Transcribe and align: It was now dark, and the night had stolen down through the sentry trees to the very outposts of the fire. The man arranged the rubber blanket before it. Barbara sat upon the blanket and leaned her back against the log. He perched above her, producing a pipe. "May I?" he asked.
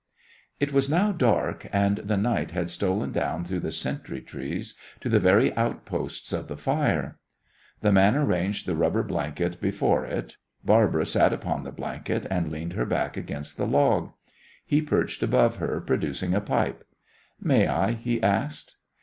It 0.59 0.73
was 0.73 0.89
now 0.89 1.11
dark, 1.11 1.67
and 1.71 1.97
the 1.97 2.17
night 2.17 2.49
had 2.49 2.71
stolen 2.71 3.11
down 3.11 3.45
through 3.45 3.59
the 3.59 3.71
sentry 3.71 4.19
trees 4.19 4.73
to 5.01 5.09
the 5.09 5.19
very 5.19 5.55
outposts 5.55 6.33
of 6.33 6.47
the 6.47 6.57
fire. 6.57 7.19
The 7.81 7.91
man 7.91 8.15
arranged 8.15 8.65
the 8.65 8.75
rubber 8.75 9.03
blanket 9.03 9.61
before 9.61 10.03
it. 10.05 10.37
Barbara 10.65 11.05
sat 11.05 11.33
upon 11.33 11.65
the 11.65 11.71
blanket 11.71 12.25
and 12.31 12.51
leaned 12.51 12.73
her 12.73 12.85
back 12.87 13.15
against 13.15 13.57
the 13.57 13.67
log. 13.67 14.11
He 14.65 14.81
perched 14.81 15.21
above 15.21 15.57
her, 15.57 15.79
producing 15.79 16.33
a 16.33 16.41
pipe. 16.41 16.83
"May 17.39 17.67
I?" 17.67 17.91
he 17.91 18.23
asked. 18.23 18.77